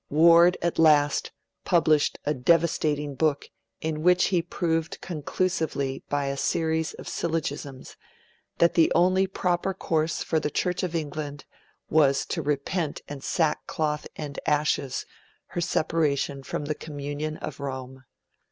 Ward 0.09 0.57
at 0.63 0.79
last 0.79 1.29
published 1.63 2.17
a 2.25 2.33
devastating 2.33 3.13
book 3.13 3.51
in 3.81 4.01
which 4.01 4.29
he 4.29 4.41
proved 4.41 4.99
conclusively, 4.99 6.03
by 6.09 6.25
a 6.25 6.37
series 6.37 6.95
of 6.95 7.07
syllogisms, 7.07 7.97
that 8.57 8.73
the 8.73 8.91
only 8.95 9.27
proper 9.27 9.75
course 9.75 10.23
for 10.23 10.39
the 10.39 10.49
Church 10.49 10.81
of 10.81 10.95
England 10.95 11.45
was 11.87 12.25
to 12.25 12.41
repent 12.41 13.03
in 13.07 13.21
sackcloth 13.21 14.07
and 14.15 14.39
ashes 14.47 15.05
her 15.49 15.61
separation 15.61 16.41
from 16.41 16.65
the 16.65 16.73
Communion 16.73 17.37
of 17.37 17.59
Rome. 17.59 18.03